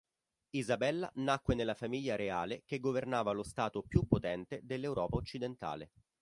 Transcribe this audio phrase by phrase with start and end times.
[0.55, 5.91] Isabella nacque nella famiglia reale che governava lo stato più potente dell'Europa occidentale.